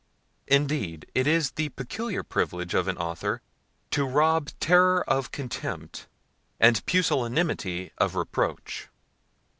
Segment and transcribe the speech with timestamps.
[0.47, 3.43] Indeed, it is the peculiar privilege of an author,
[3.91, 6.07] to rob terror of contempt,
[6.59, 8.87] and pusillanimity of reproach.